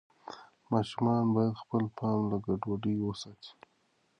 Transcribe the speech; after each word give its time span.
ماشومان 0.73 1.25
باید 1.35 1.55
خپل 1.61 1.83
پام 1.97 2.19
له 2.29 2.37
ګډوډۍ 2.45 2.95
وساتي. 3.01 3.51